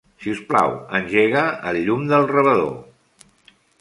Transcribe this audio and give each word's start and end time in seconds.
Si 0.23 0.31
us 0.35 0.39
plau, 0.53 0.71
engega 0.99 1.43
el 1.73 1.79
llum 1.89 2.09
del 2.13 2.25
rebedor. 2.33 2.73